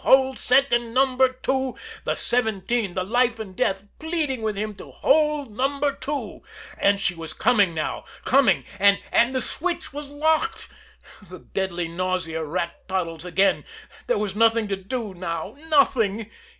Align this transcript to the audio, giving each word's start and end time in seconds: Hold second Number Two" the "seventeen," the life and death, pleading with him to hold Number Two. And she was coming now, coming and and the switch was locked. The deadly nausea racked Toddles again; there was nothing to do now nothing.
Hold 0.03 0.39
second 0.39 0.95
Number 0.95 1.29
Two" 1.29 1.77
the 2.05 2.15
"seventeen," 2.15 2.95
the 2.95 3.03
life 3.03 3.37
and 3.37 3.55
death, 3.55 3.83
pleading 3.99 4.41
with 4.41 4.55
him 4.55 4.73
to 4.77 4.89
hold 4.89 5.55
Number 5.55 5.91
Two. 5.93 6.41
And 6.79 6.99
she 6.99 7.13
was 7.13 7.33
coming 7.35 7.75
now, 7.75 8.05
coming 8.25 8.65
and 8.79 8.97
and 9.11 9.35
the 9.35 9.41
switch 9.41 9.93
was 9.93 10.09
locked. 10.09 10.69
The 11.21 11.37
deadly 11.37 11.87
nausea 11.87 12.43
racked 12.43 12.87
Toddles 12.87 13.25
again; 13.25 13.63
there 14.07 14.17
was 14.17 14.35
nothing 14.35 14.67
to 14.69 14.75
do 14.75 15.13
now 15.13 15.55
nothing. 15.67 16.31